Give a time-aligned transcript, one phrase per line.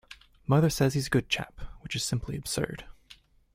[0.47, 2.85] Mother says he's a good chap, which is simply absurd.